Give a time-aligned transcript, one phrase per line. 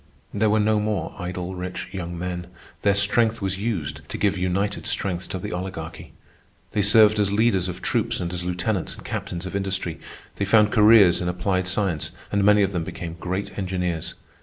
[0.33, 2.47] There were no more idle rich young men.
[2.81, 6.13] Their strength was used to give united strength to the Oligarchy.
[6.71, 9.99] They served as leaders of troops and as lieutenants and captains of industry.
[10.37, 14.15] They found careers in applied science, and many of them became great engineers.